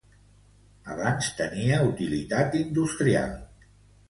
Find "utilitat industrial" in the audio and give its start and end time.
1.91-3.39